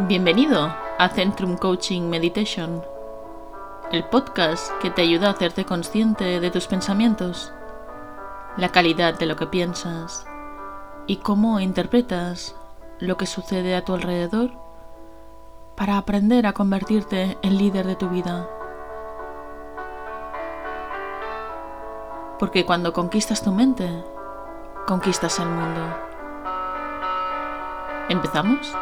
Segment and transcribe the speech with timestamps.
[0.00, 2.82] Bienvenido a Centrum Coaching Meditation,
[3.92, 7.52] el podcast que te ayuda a hacerte consciente de tus pensamientos,
[8.56, 10.26] la calidad de lo que piensas
[11.06, 12.56] y cómo interpretas
[12.98, 14.50] lo que sucede a tu alrededor
[15.76, 18.50] para aprender a convertirte en líder de tu vida.
[22.40, 23.88] Porque cuando conquistas tu mente,
[24.88, 25.82] conquistas el mundo.
[28.08, 28.74] ¿Empezamos?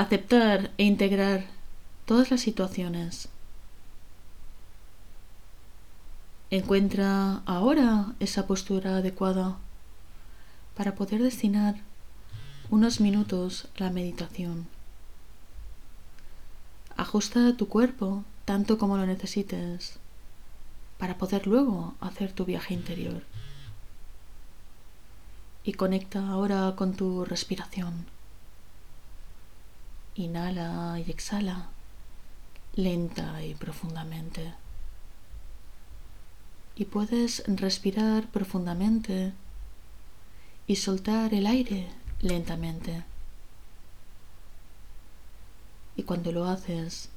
[0.00, 1.44] Aceptar e integrar
[2.06, 3.28] todas las situaciones.
[6.48, 9.58] Encuentra ahora esa postura adecuada
[10.74, 11.74] para poder destinar
[12.70, 14.68] unos minutos a la meditación.
[16.96, 19.98] Ajusta tu cuerpo tanto como lo necesites
[20.96, 23.22] para poder luego hacer tu viaje interior.
[25.62, 28.06] Y conecta ahora con tu respiración.
[30.14, 31.68] Inhala y exhala
[32.74, 34.54] lenta y profundamente.
[36.76, 39.32] Y puedes respirar profundamente
[40.66, 41.88] y soltar el aire
[42.22, 43.04] lentamente.
[45.96, 47.10] Y cuando lo haces,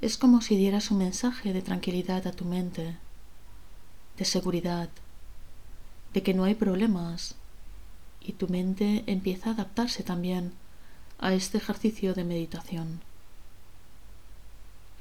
[0.00, 2.96] es como si dieras un mensaje de tranquilidad a tu mente,
[4.16, 4.88] de seguridad,
[6.14, 7.36] de que no hay problemas,
[8.20, 10.52] y tu mente empieza a adaptarse también
[11.20, 13.00] a este ejercicio de meditación.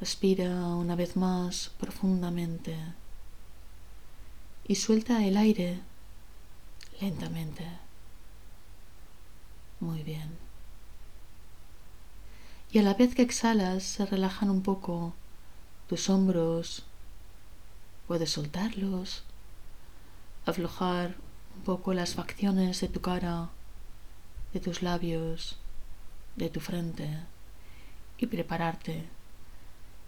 [0.01, 2.75] Respira una vez más profundamente
[4.67, 5.79] y suelta el aire
[6.99, 7.65] lentamente.
[9.79, 10.37] Muy bien.
[12.71, 15.13] Y a la vez que exhalas se relajan un poco
[15.87, 16.83] tus hombros.
[18.07, 19.23] Puedes soltarlos,
[20.45, 21.15] aflojar
[21.55, 23.49] un poco las facciones de tu cara,
[24.53, 25.58] de tus labios,
[26.39, 27.07] de tu frente
[28.17, 29.03] y prepararte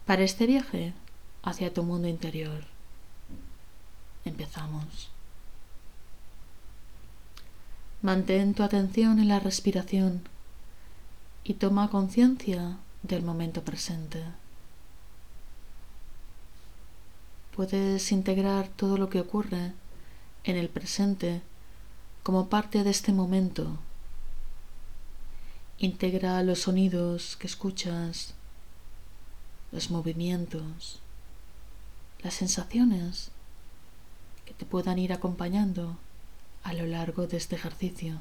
[0.06, 0.94] para este viaje
[1.44, 2.64] hacia tu mundo interior.
[4.26, 5.12] Empezamos.
[8.02, 10.24] Mantén tu atención en la respiración
[11.44, 14.24] y toma conciencia del momento presente.
[17.56, 19.74] Puedes integrar todo lo que ocurre
[20.44, 21.42] en el presente
[22.24, 23.78] como parte de este momento.
[25.84, 28.36] Integra los sonidos que escuchas,
[29.72, 31.00] los movimientos,
[32.22, 33.32] las sensaciones
[34.46, 35.98] que te puedan ir acompañando
[36.62, 38.20] a lo largo de este ejercicio.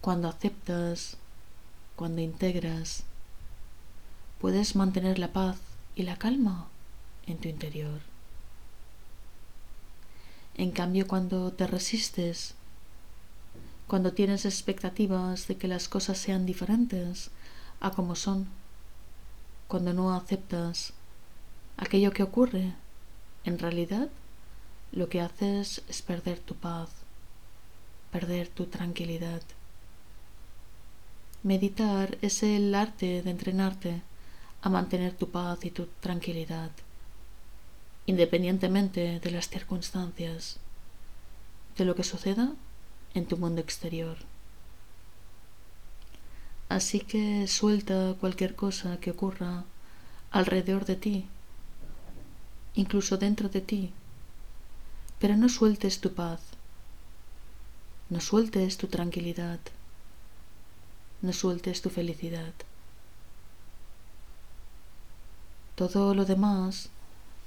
[0.00, 1.16] Cuando aceptas,
[1.96, 3.02] cuando integras,
[4.40, 5.58] puedes mantener la paz
[5.96, 6.68] y la calma
[7.26, 7.98] en tu interior.
[10.54, 12.54] En cambio, cuando te resistes,
[13.90, 17.32] cuando tienes expectativas de que las cosas sean diferentes
[17.80, 18.46] a como son,
[19.66, 20.92] cuando no aceptas
[21.76, 22.72] aquello que ocurre,
[23.42, 24.08] en realidad
[24.92, 26.88] lo que haces es perder tu paz,
[28.12, 29.42] perder tu tranquilidad.
[31.42, 34.02] Meditar es el arte de entrenarte
[34.62, 36.70] a mantener tu paz y tu tranquilidad,
[38.06, 40.58] independientemente de las circunstancias,
[41.76, 42.52] de lo que suceda
[43.14, 44.16] en tu mundo exterior.
[46.68, 49.64] Así que suelta cualquier cosa que ocurra
[50.30, 51.26] alrededor de ti,
[52.74, 53.92] incluso dentro de ti,
[55.18, 56.40] pero no sueltes tu paz,
[58.08, 59.58] no sueltes tu tranquilidad,
[61.22, 62.54] no sueltes tu felicidad.
[65.74, 66.90] Todo lo demás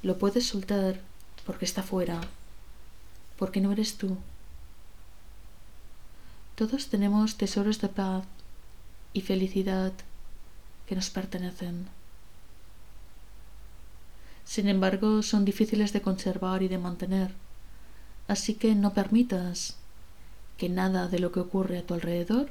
[0.02, 1.00] lo puedes soltar
[1.46, 2.20] porque está fuera,
[3.38, 4.18] porque no eres tú.
[6.56, 8.24] Todos tenemos tesoros de paz
[9.14, 9.94] y felicidad
[10.88, 11.88] que nos pertenecen.
[14.46, 17.32] Sin embargo, son difíciles de conservar y de mantener
[18.28, 19.76] Así que no permitas
[20.58, 22.50] que nada de lo que ocurre a tu alrededor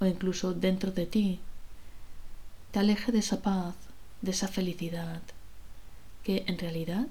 [0.00, 1.40] o incluso dentro de ti
[2.72, 3.74] te aleje de esa paz,
[4.22, 5.22] de esa felicidad,
[6.24, 7.06] que en realidad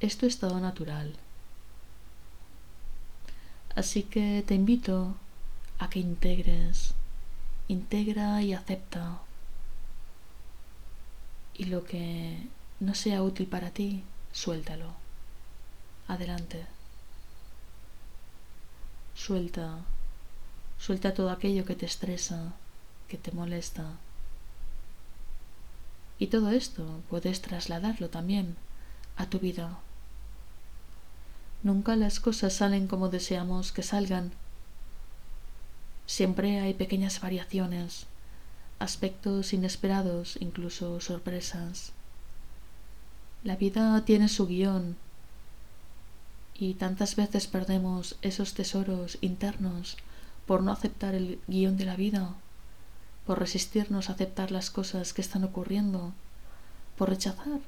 [0.00, 1.14] es tu estado natural.
[3.76, 5.14] Así que te invito
[5.78, 6.94] a que integres,
[7.68, 9.18] integra y acepta.
[11.54, 12.38] Y lo que
[12.80, 14.02] no sea útil para ti,
[14.32, 14.94] suéltalo.
[16.08, 16.64] Adelante.
[19.14, 19.78] Suelta,
[20.78, 22.54] suelta todo aquello que te estresa,
[23.08, 23.84] que te molesta.
[26.18, 28.56] Y todo esto puedes trasladarlo también
[29.16, 29.78] a tu vida,
[31.66, 34.30] Nunca las cosas salen como deseamos que salgan.
[36.06, 38.06] Siempre hay pequeñas variaciones,
[38.78, 41.90] aspectos inesperados, incluso sorpresas.
[43.42, 44.94] La vida tiene su guion
[46.54, 49.96] y tantas veces perdemos esos tesoros internos
[50.46, 52.32] por no aceptar el guion de la vida,
[53.26, 56.12] por resistirnos a aceptar las cosas que están ocurriendo,
[56.96, 57.58] por rechazar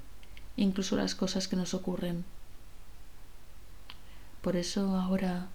[0.56, 2.24] incluso las cosas que nos ocurren.
[4.42, 5.48] Por eso ahora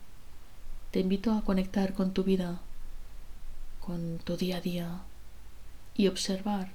[0.92, 2.60] te invito a conectar con tu vida,
[3.80, 5.02] con tu día a día
[5.96, 6.72] y observar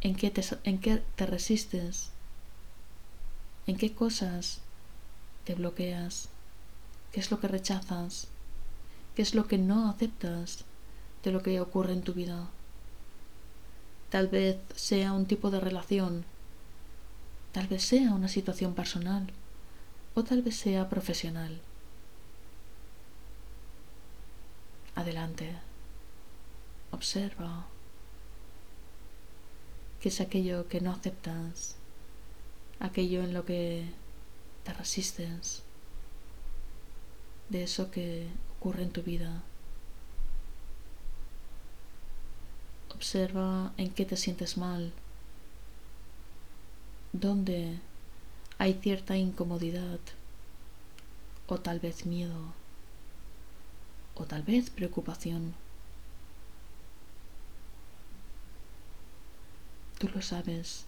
[0.00, 2.10] en qué te, en qué te resistes,
[3.66, 4.60] en qué cosas
[5.44, 6.30] te bloqueas,
[7.12, 8.28] qué es lo que rechazas,
[9.14, 10.64] qué es lo que no aceptas
[11.22, 12.48] de lo que ocurre en tu vida.
[14.08, 16.24] Tal vez sea un tipo de relación,
[17.52, 19.30] tal vez sea una situación personal
[20.14, 21.60] o tal vez sea profesional.
[24.94, 25.56] Adelante.
[26.92, 27.66] Observa
[30.00, 31.76] qué es aquello que no aceptas,
[32.78, 33.90] aquello en lo que
[34.62, 35.62] te resistes,
[37.48, 38.28] de eso que
[38.58, 39.42] ocurre en tu vida.
[42.94, 44.92] Observa en qué te sientes mal,
[47.12, 47.80] dónde
[48.58, 50.00] hay cierta incomodidad
[51.46, 52.52] o tal vez miedo
[54.14, 55.54] o tal vez preocupación.
[59.98, 60.86] Tú lo sabes.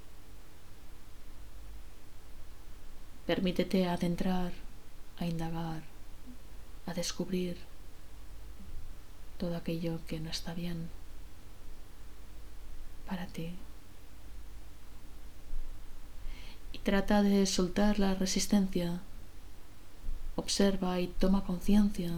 [3.26, 4.52] Permítete adentrar,
[5.18, 5.82] a indagar,
[6.86, 7.56] a descubrir
[9.38, 10.88] todo aquello que no está bien
[13.06, 13.54] para ti.
[16.84, 19.00] Trata de soltar la resistencia.
[20.36, 22.12] Observa y toma conciencia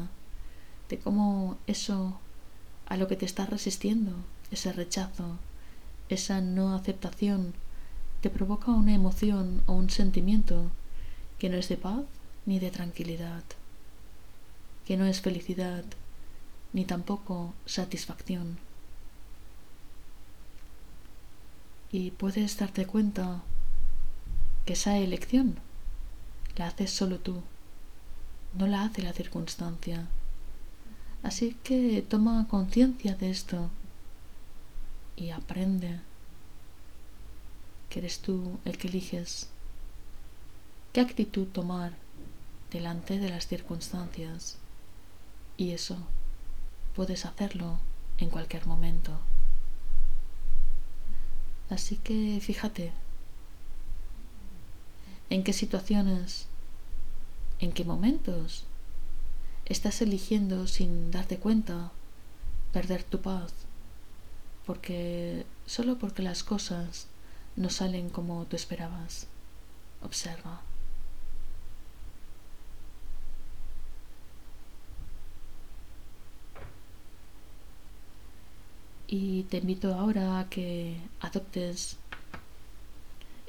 [0.90, 2.18] de cómo eso
[2.86, 4.12] a lo que te estás resistiendo,
[4.50, 5.38] ese rechazo,
[6.08, 7.54] esa no aceptación,
[8.20, 10.70] te provoca una emoción o un sentimiento
[11.38, 12.04] que no es de paz
[12.44, 13.44] ni de tranquilidad,
[14.86, 15.84] que no es felicidad
[16.72, 18.58] ni tampoco satisfacción.
[21.90, 23.42] Y puedes darte cuenta
[24.68, 25.58] que esa elección
[26.56, 27.40] la haces solo tú,
[28.52, 30.06] no la hace la circunstancia.
[31.22, 33.70] Así que toma conciencia de esto
[35.16, 36.00] y aprende
[37.88, 39.48] que eres tú el que eliges
[40.92, 41.94] qué actitud tomar
[42.70, 44.58] delante de las circunstancias.
[45.56, 45.96] Y eso
[46.94, 47.78] puedes hacerlo
[48.18, 49.18] en cualquier momento.
[51.70, 52.92] Así que fíjate
[55.30, 56.46] en qué situaciones,
[57.60, 58.64] en qué momentos
[59.66, 61.92] estás eligiendo sin darte cuenta
[62.72, 63.52] perder tu paz,
[64.66, 67.08] porque solo porque las cosas
[67.56, 69.26] no salen como tú esperabas.
[70.02, 70.62] Observa.
[79.08, 81.96] Y te invito ahora a que adoptes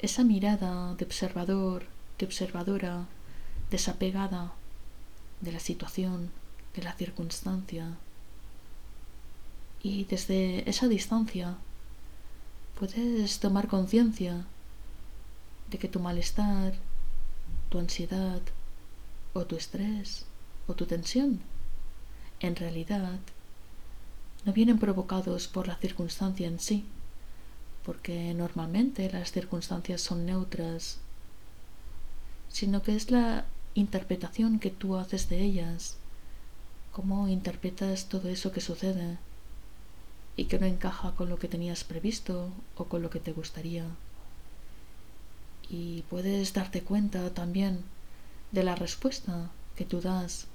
[0.02, 1.86] esa mirada de observador,
[2.18, 3.06] de observadora,
[3.70, 4.52] desapegada
[5.40, 6.30] de la situación,
[6.74, 7.96] de la circunstancia.
[9.82, 11.56] Y desde esa distancia
[12.78, 14.46] puedes tomar conciencia
[15.70, 16.74] de que tu malestar,
[17.68, 18.40] tu ansiedad
[19.32, 20.26] o tu estrés
[20.66, 21.40] o tu tensión
[22.40, 23.18] en realidad
[24.44, 26.84] no vienen provocados por la circunstancia en sí,
[27.90, 30.98] porque normalmente las circunstancias son neutras,
[32.48, 35.96] sino que es la interpretación que tú haces de ellas,
[36.92, 39.18] cómo interpretas todo eso que sucede
[40.36, 43.86] y que no encaja con lo que tenías previsto o con lo que te gustaría.
[45.68, 47.82] Y puedes darte cuenta también
[48.52, 50.46] de la respuesta que tú das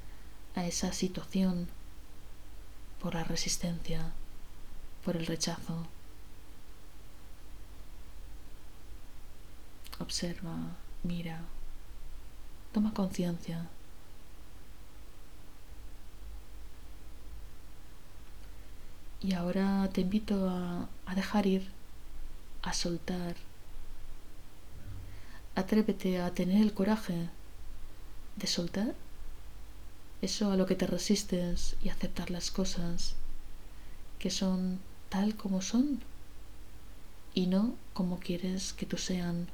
[0.56, 1.68] a esa situación
[3.02, 4.14] por la resistencia,
[5.04, 5.86] por el rechazo.
[10.00, 10.56] Observa,
[11.04, 11.42] mira,
[12.74, 13.68] toma conciencia.
[19.22, 21.72] Y ahora te invito a, a, dejar ir,
[22.62, 23.36] a soltar.
[25.56, 27.30] Atrévete a tener el coraje
[28.36, 28.94] de soltar
[30.22, 33.16] eso a lo que te resistes y aceptar las cosas
[34.20, 36.02] que son tal como son
[37.34, 39.48] y no como quieres que tú sean.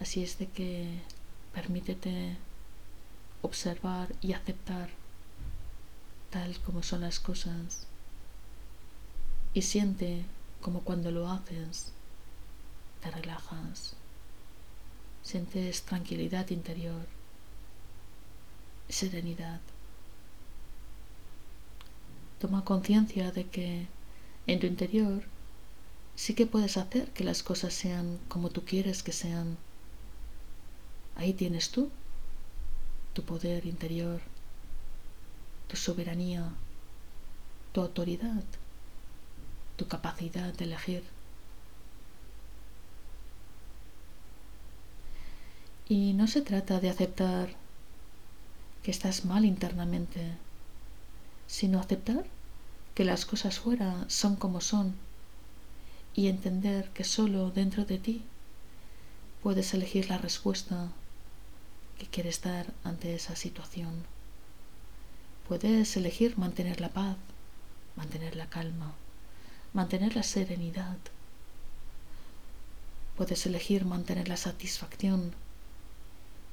[0.00, 1.00] Así es de que
[1.52, 2.36] permítete
[3.42, 4.90] observar y aceptar
[6.30, 7.86] tal como son las cosas
[9.54, 10.24] y siente
[10.60, 11.92] como cuando lo haces
[13.00, 13.94] te relajas,
[15.22, 17.06] sientes tranquilidad interior,
[18.88, 19.60] serenidad.
[22.40, 23.86] Toma conciencia de que
[24.46, 25.22] en tu interior
[26.16, 29.56] sí que puedes hacer que las cosas sean como tú quieres que sean.
[31.18, 31.90] Ahí tienes tú,
[33.12, 34.20] tu poder interior,
[35.66, 36.48] tu soberanía,
[37.72, 38.44] tu autoridad,
[39.76, 41.02] tu capacidad de elegir.
[45.88, 47.48] Y no se trata de aceptar
[48.84, 50.20] que estás mal internamente,
[51.48, 52.26] sino aceptar
[52.94, 54.94] que las cosas fuera son como son
[56.14, 58.22] y entender que solo dentro de ti
[59.42, 60.92] puedes elegir la respuesta
[61.98, 64.04] que quieres dar ante esa situación.
[65.48, 67.16] Puedes elegir mantener la paz,
[67.96, 68.94] mantener la calma,
[69.72, 70.96] mantener la serenidad.
[73.16, 75.34] Puedes elegir mantener la satisfacción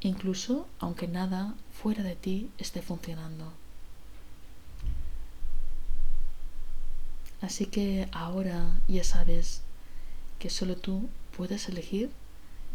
[0.01, 3.51] incluso aunque nada fuera de ti esté funcionando.
[7.41, 9.61] Así que ahora ya sabes
[10.39, 12.09] que solo tú puedes elegir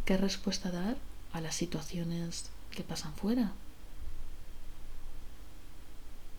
[0.05, 0.97] qué respuesta dar
[1.33, 3.53] a las situaciones que pasan fuera.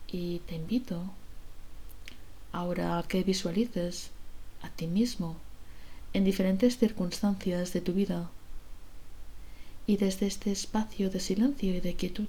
[0.08, 1.02] Y te invito
[2.52, 4.10] ahora que visualices
[4.62, 5.36] a ti mismo
[6.12, 8.30] en diferentes circunstancias de tu vida
[9.86, 12.28] y desde este espacio de silencio y de quietud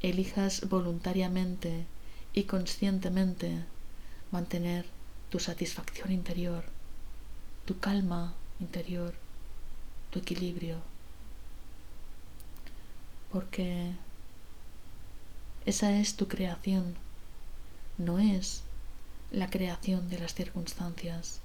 [0.00, 1.84] elijas voluntariamente
[2.32, 3.64] y conscientemente
[4.30, 4.86] mantener
[5.30, 6.64] tu satisfacción interior,
[7.66, 9.14] tu calma interior,
[10.10, 10.76] tu equilibrio.
[13.32, 13.92] Porque
[15.66, 16.94] esa es tu creación,
[17.98, 18.62] no es
[19.30, 21.40] la creación de las circunstancias.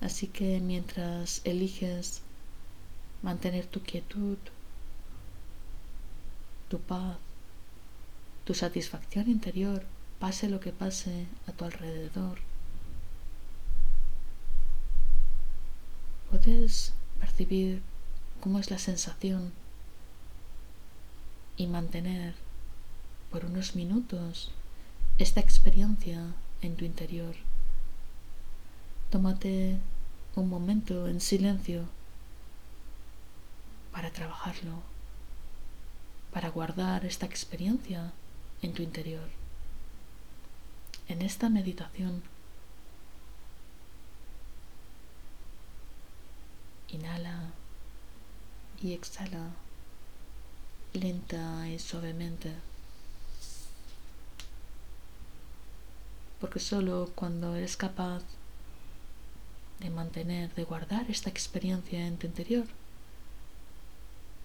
[0.00, 2.22] Así que mientras eliges
[3.22, 4.38] mantener tu quietud,
[6.68, 7.16] tu paz,
[8.44, 9.84] tu satisfacción interior,
[10.18, 12.38] pase lo que pase a tu alrededor,
[16.30, 16.92] puedes
[17.22, 17.82] percibir
[18.40, 19.52] cómo es la sensación
[21.56, 22.34] y mantener
[23.30, 24.50] por unos minutos
[25.18, 27.36] esta experiencia en tu interior.
[29.10, 29.78] Tómate
[30.34, 31.84] un momento en silencio
[33.92, 34.82] para trabajarlo,
[36.32, 38.10] para guardar esta experiencia
[38.62, 39.28] en tu interior.
[41.06, 42.22] En esta meditación,
[46.92, 47.50] inhala
[48.80, 49.50] y exhala.
[50.92, 52.52] Lenta y suavemente.
[56.40, 58.22] Porque solo cuando eres capaz
[59.80, 62.66] de mantener, de guardar esta experiencia en tu interior,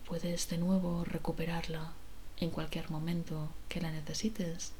[0.08, 1.92] puedes de nuevo recuperarla
[2.39, 4.72] en cualquier momento que la necesites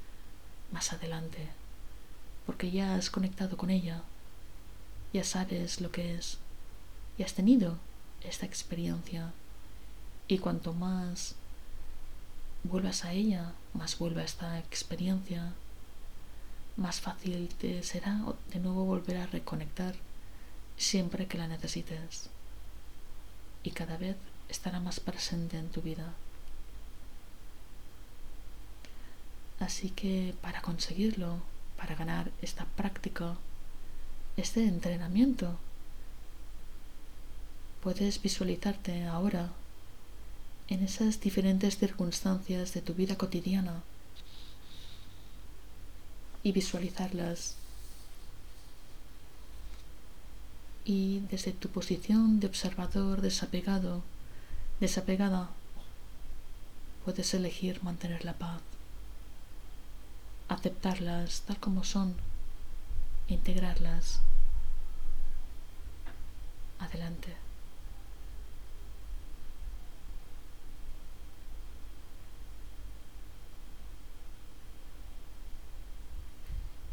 [0.72, 1.48] más adelante,
[2.46, 4.02] porque ya has conectado con ella,
[5.14, 6.38] ya sabes lo que es,
[7.18, 7.78] y has tenido
[8.22, 9.32] esta experiencia,
[10.28, 11.36] y cuanto más
[12.64, 15.54] vuelvas a ella, más vuelva esta experiencia,
[16.76, 18.22] más fácil te será
[18.54, 19.96] de nuevo volver a reconectar
[20.78, 22.30] siempre que la necesites
[23.64, 24.16] y cada vez
[24.50, 26.14] estará más presente en tu vida.
[29.60, 31.40] Así que para conseguirlo,
[31.78, 33.36] para ganar esta práctica,
[34.38, 35.58] este entrenamiento,
[37.82, 39.50] puedes visualizarte ahora
[40.68, 43.82] en esas diferentes circunstancias de tu vida cotidiana
[46.44, 47.56] y visualizarlas
[50.88, 54.04] y desde tu posición de observador desapegado,
[54.80, 55.50] desapegada,
[57.04, 58.62] puedes elegir mantener la paz,
[60.48, 62.16] aceptarlas tal como son,
[63.28, 64.22] integrarlas.
[66.80, 67.47] Adelante.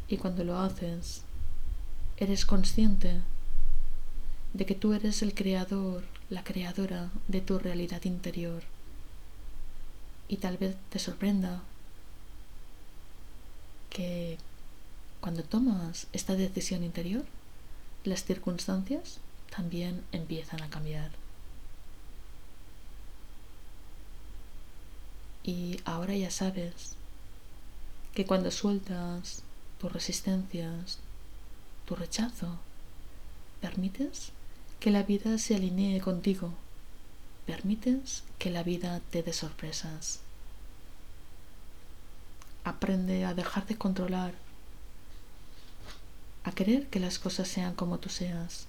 [0.07, 1.23] Y cuando lo haces,
[2.17, 3.21] eres consciente
[4.53, 8.63] de que tú eres el creador, la creadora de tu realidad interior.
[10.27, 11.61] Y tal vez te sorprenda
[13.89, 14.37] que
[15.21, 17.25] cuando tomas esta decisión interior,
[18.03, 19.19] las circunstancias
[19.55, 21.11] también empiezan a cambiar.
[25.43, 26.95] Y ahora ya sabes
[28.13, 29.43] que cuando sueltas
[29.79, 30.99] tus resistencias,
[31.85, 32.57] tu rechazo,
[33.61, 34.31] permites
[34.79, 36.53] que la vida se alinee contigo,
[37.45, 40.19] permites que la vida te dé sorpresas.
[42.63, 44.33] Aprende a dejar de controlar,
[46.43, 48.67] a querer que las cosas sean como tú seas,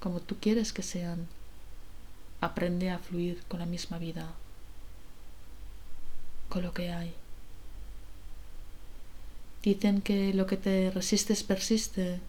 [0.00, 1.26] como tú quieres que sean.
[2.40, 4.32] Aprende a fluir con la misma vida,
[6.48, 7.14] con lo que hay.
[9.66, 12.20] Dicen que lo que te resistes persiste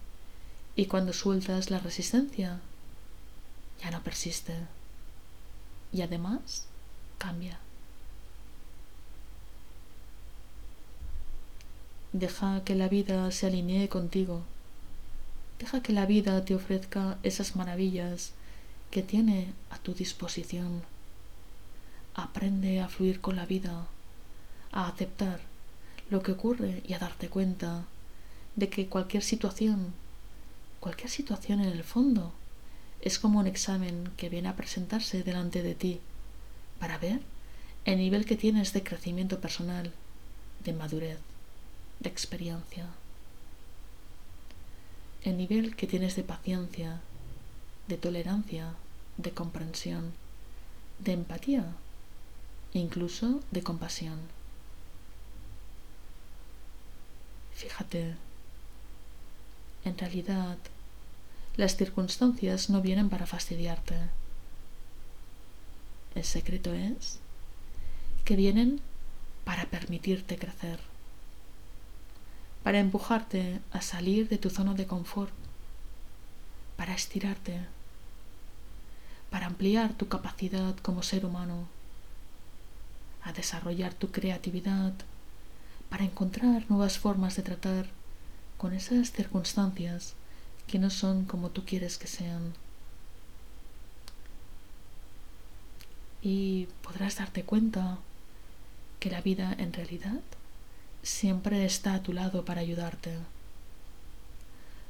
[0.76, 2.60] y cuando sueltas la resistencia
[3.80, 4.56] ya no persiste
[5.94, 6.66] y además
[7.20, 7.60] cambia.
[12.12, 14.42] Deja que la vida se alinee contigo.
[15.60, 18.32] Deja que la vida te ofrezca esas maravillas
[18.90, 20.82] que tiene a tu disposición.
[22.16, 23.86] Aprende a fluir con la vida,
[24.72, 25.47] a aceptar
[26.10, 27.86] lo que ocurre y a darte cuenta
[28.56, 29.94] de que cualquier situación,
[30.80, 32.34] cualquier situación en el fondo,
[33.02, 36.00] es como un examen que viene a presentarse delante de ti
[36.80, 37.22] para ver
[37.86, 39.94] el nivel que tienes de crecimiento personal,
[40.64, 41.20] de madurez
[42.00, 42.86] de experiencia,
[45.24, 47.02] el nivel que tienes de paciencia,
[47.88, 48.74] de tolerancia,
[49.18, 50.14] de comprensión,
[51.00, 51.66] de empatía
[52.74, 54.37] e incluso de compasión.
[57.58, 58.16] Fíjate,
[59.84, 60.58] en realidad
[61.58, 63.96] las circunstancias no vienen para fastidiarte.
[66.16, 67.20] El secreto es
[68.24, 68.80] que vienen
[69.44, 70.80] para permitirte crecer
[72.68, 75.32] para empujarte a salir de tu zona de confort,
[76.76, 77.62] para estirarte,
[79.30, 81.70] para ampliar tu capacidad como ser humano,
[83.24, 84.92] a desarrollar tu creatividad,
[85.90, 87.88] para encontrar nuevas formas de tratar
[88.58, 90.14] con esas circunstancias
[90.68, 92.54] que no son como tú quieres que sean.
[96.22, 98.00] Y podrás darte cuenta
[99.00, 100.20] que la vida en realidad
[101.04, 103.18] siempre está a tu lado para ayudarte.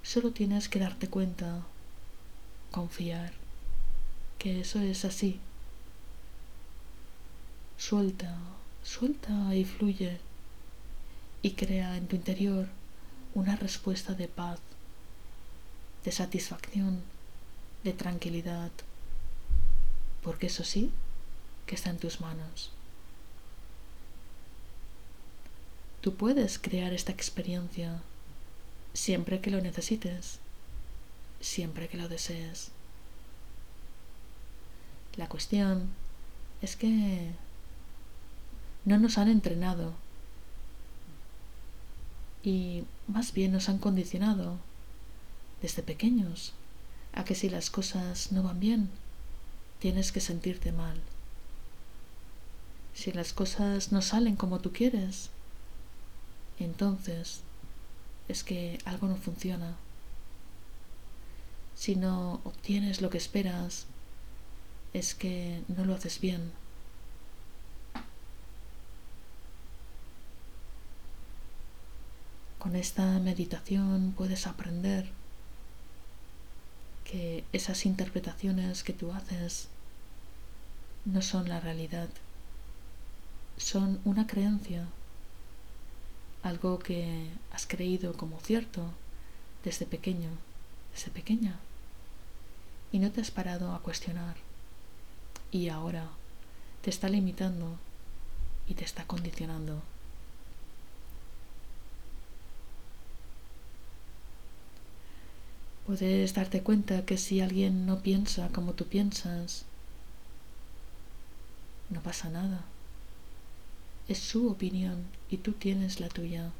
[0.02, 1.62] Solo tienes que darte cuenta,
[2.72, 3.34] confiar,
[4.40, 5.40] que eso es así.
[7.78, 8.36] Suelta,
[8.84, 10.27] suelta y fluye
[11.48, 12.68] y crea en tu interior
[13.34, 14.60] una respuesta de paz,
[16.04, 17.02] de satisfacción,
[17.86, 18.70] de tranquilidad,
[20.24, 20.92] porque eso sí
[21.66, 22.74] que está en tus manos.
[26.02, 28.02] Tú puedes crear esta experiencia
[28.94, 30.40] siempre que lo necesites,
[31.40, 32.72] siempre que lo desees.
[35.16, 35.92] La cuestión
[36.62, 37.32] es que
[38.84, 39.94] no nos han entrenado
[42.48, 44.58] y más bien nos han condicionado
[45.62, 46.54] desde pequeños
[47.12, 48.90] a que si las cosas no van bien,
[49.80, 50.98] tienes que sentirte mal.
[52.94, 55.30] Si las cosas no salen como tú quieres,
[56.58, 57.42] entonces
[58.30, 59.76] es que algo no funciona.
[61.76, 63.88] Si no obtienes lo que esperas,
[64.94, 66.54] es que no lo haces bien.
[72.60, 75.10] Con esta meditación puedes aprender
[77.06, 79.70] que esas interpretaciones que tú haces
[81.06, 82.10] no son la realidad,
[83.58, 84.88] son una creencia
[86.44, 88.84] algo que has creído como cierto
[89.64, 90.30] desde pequeño,
[90.94, 91.56] desde pequeña,
[92.92, 94.36] y no te has parado a cuestionar,
[95.52, 96.08] y ahora
[96.82, 97.78] te está limitando
[98.68, 99.82] y te está condicionando.
[105.88, 109.64] Puedes darte cuenta que si alguien no piensa como tú piensas,
[111.90, 112.66] no pasa nada.
[114.10, 116.52] Es su opinión y tú tienes la tuya.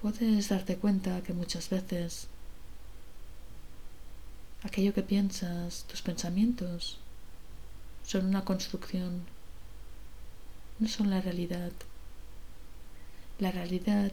[0.00, 2.26] Puedes darte cuenta que muchas veces
[4.62, 6.96] aquello que piensas, tus pensamientos,
[8.02, 9.24] son una construcción,
[10.78, 11.72] no son la realidad.
[13.38, 14.12] La realidad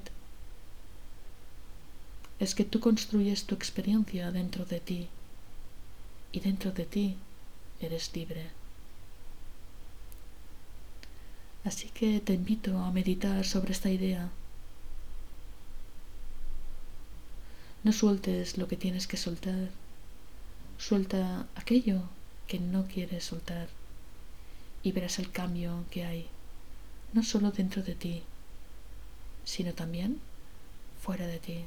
[2.39, 5.07] es que tú construyes tu experiencia dentro de ti
[6.33, 7.15] y dentro de ti
[7.79, 8.49] eres libre.
[11.63, 14.29] Así que te invito a meditar sobre esta idea.
[17.85, 19.69] No sueltes lo que tienes que soltar.
[20.77, 22.01] Suelta aquello
[22.47, 23.69] que no quieres soltar
[24.83, 26.27] y verás el cambio que hay,
[27.13, 28.23] no solo dentro de ti,
[29.45, 30.19] sino también
[31.01, 31.65] fuera de ti.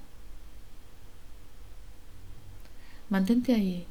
[3.08, 3.86] Mantente ahí,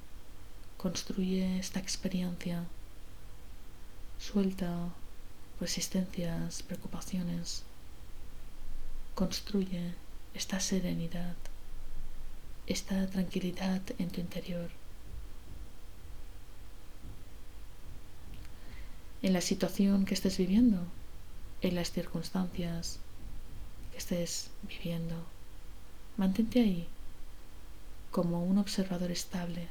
[0.78, 2.64] construye esta experiencia,
[4.20, 4.90] suelta
[5.60, 7.64] resistencias, preocupaciones,
[9.14, 9.94] construye
[10.34, 11.36] esta serenidad,
[12.68, 14.70] esta tranquilidad en tu interior.
[19.22, 20.84] En la situación que estés viviendo,
[21.62, 23.00] en las circunstancias
[23.96, 25.16] que estés viviendo,
[26.18, 26.86] mantente ahí
[28.12, 29.70] como un observador estable,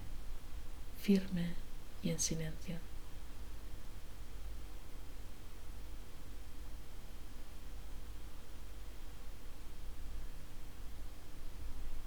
[1.02, 1.50] firme
[2.02, 2.76] y en silencio.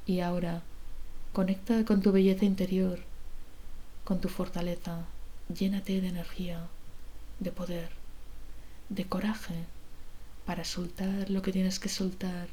[0.07, 0.63] Y ahora,
[1.33, 2.99] conecta con tu belleza interior,
[4.05, 5.05] con tu fortaleza,
[5.53, 6.65] llénate de energía,
[7.39, 7.91] de poder,
[8.89, 9.65] de coraje
[10.47, 12.47] para soltar lo que tienes que soltar,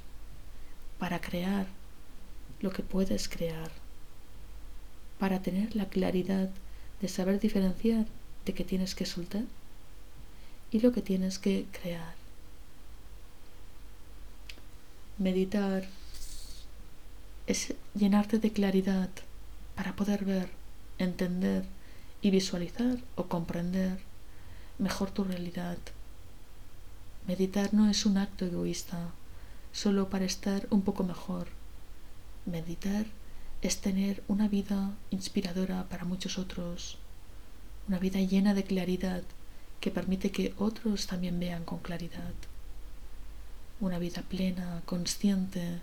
[0.98, 1.66] para crear
[2.61, 3.70] lo que puedes crear,
[5.20, 6.50] para tener la claridad
[7.00, 8.07] de saber diferenciar
[8.44, 9.44] de qué tienes que soltar
[10.72, 12.14] y lo que tienes que crear.
[15.18, 15.85] Meditar
[17.46, 19.11] es llenarte de claridad
[19.76, 20.48] para poder ver,
[20.98, 21.64] entender
[22.22, 24.00] y visualizar o comprender
[24.78, 25.78] mejor tu realidad.
[27.26, 29.10] Meditar no es un acto egoísta,
[29.72, 31.48] solo para estar un poco mejor.
[32.44, 33.06] Meditar
[33.62, 36.98] es tener una vida inspiradora para muchos otros,
[37.88, 39.22] una vida llena de claridad
[39.80, 42.34] que permite que otros también vean con claridad,
[43.80, 45.80] una vida plena, consciente,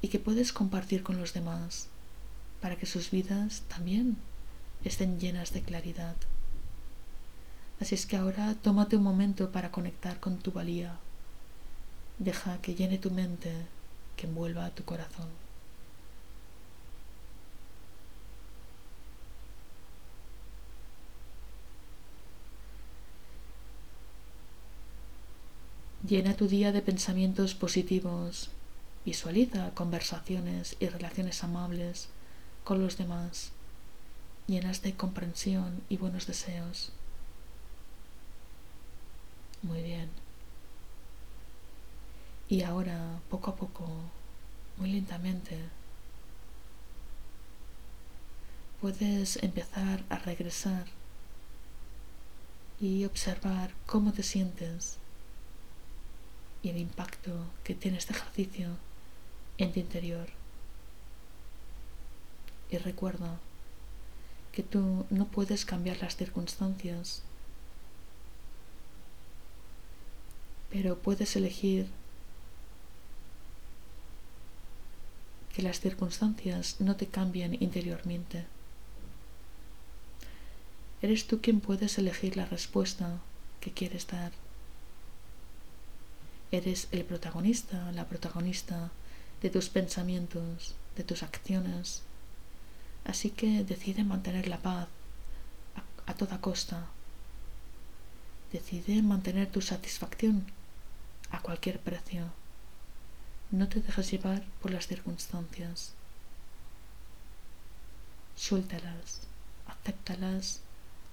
[0.00, 1.88] y que puedes compartir con los demás
[2.62, 4.16] para que sus vidas también
[4.84, 6.16] estén llenas de claridad.
[7.82, 11.00] Así es que ahora tómate un momento para conectar con tu valía.
[12.20, 13.50] Deja que llene tu mente,
[14.16, 15.26] que envuelva tu corazón.
[26.06, 28.50] Llena tu día de pensamientos positivos,
[29.04, 32.06] Visualiza conversaciones y relaciones amables
[32.62, 33.50] con los demás,
[34.46, 36.92] llenas de comprensión y buenos deseos.
[39.62, 40.10] Muy bien.
[42.48, 43.86] Y ahora, poco a poco,
[44.76, 45.58] muy lentamente,
[48.80, 50.86] puedes empezar a regresar
[52.80, 54.98] y observar cómo te sientes
[56.62, 57.30] y el impacto
[57.64, 58.70] que tiene este ejercicio
[59.58, 60.28] en tu interior.
[62.70, 63.38] Y recuerda
[64.50, 67.22] que tú no puedes cambiar las circunstancias,
[70.72, 71.86] pero puedes elegir
[75.54, 78.46] que las circunstancias no te cambien interiormente.
[81.02, 83.18] Eres tú quien puedes elegir la respuesta
[83.60, 84.32] que quieres dar.
[86.50, 88.90] Eres el protagonista, la protagonista
[89.42, 92.02] de tus pensamientos, de tus acciones.
[93.04, 94.88] Así que decide mantener la paz
[96.06, 96.86] a, toda costa.
[98.52, 100.46] Decide mantener tu satisfacción
[101.32, 102.26] a cualquier precio.
[103.50, 105.92] No te dejes llevar por las circunstancias.
[108.36, 109.22] Suéltalas,
[109.66, 110.60] acéptalas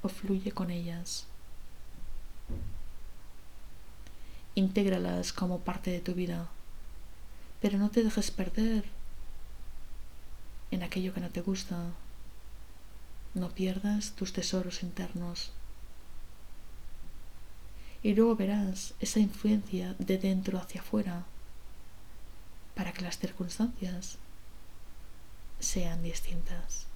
[0.04, 1.26] o fluye con ellas.
[4.54, 6.48] Intégralas como parte de tu vida
[7.62, 8.86] pero no te dejes perder
[10.72, 11.78] en aquello que no te gusta.
[13.34, 15.52] No pierdas tus tesoros internos.
[18.02, 21.24] Y luego verás esa influencia de dentro hacia afuera
[22.76, 24.18] para que las circunstancias
[25.60, 26.88] sean distintas.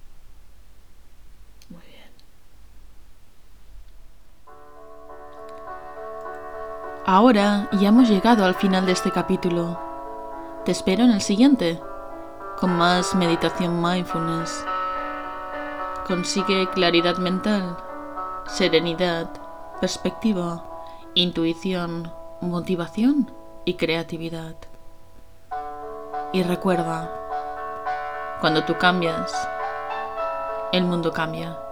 [1.68, 2.04] Muy bien.
[7.04, 9.78] Ahora ya hemos llegado al final de este capítulo.
[10.64, 11.78] Te espero en el siguiente,
[12.58, 14.64] con más meditación mindfulness.
[16.06, 17.76] Consigue claridad mental,
[18.46, 19.30] serenidad,
[19.80, 20.64] perspectiva,
[21.16, 23.30] intuición, motivación
[23.64, 24.56] y creatividad.
[26.32, 27.08] Y recuerda,
[28.40, 29.32] cuando tú cambias,
[30.72, 31.63] el mundo cambia.